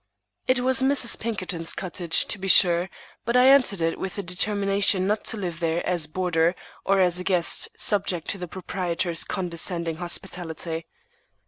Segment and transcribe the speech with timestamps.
[0.47, 1.19] It was Mrs.
[1.19, 2.89] Pinkerton's cottage, to be sure,
[3.23, 6.99] but I entered it with the determination not to live there as a boarder or
[6.99, 10.87] as a guest subject to the proprietor's condescending hospitality.